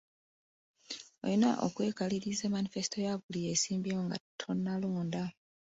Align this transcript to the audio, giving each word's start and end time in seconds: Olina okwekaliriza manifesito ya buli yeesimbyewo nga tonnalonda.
Olina 1.23 1.49
okwekaliriza 1.65 2.45
manifesito 2.55 2.97
ya 3.07 3.13
buli 3.21 3.39
yeesimbyewo 3.45 4.01
nga 4.05 4.17
tonnalonda. 4.39 5.23